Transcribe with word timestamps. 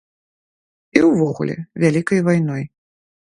І 1.01 1.03
ўвогуле, 1.09 1.55
вялікай 1.83 2.19
вайной. 2.31 2.63